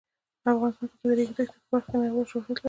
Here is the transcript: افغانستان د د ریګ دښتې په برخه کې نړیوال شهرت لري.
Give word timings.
افغانستان 0.51 0.87
د 1.01 1.03
د 1.09 1.11
ریګ 1.17 1.29
دښتې 1.37 1.57
په 1.61 1.67
برخه 1.71 1.87
کې 1.89 1.95
نړیوال 2.01 2.25
شهرت 2.31 2.47
لري. 2.51 2.59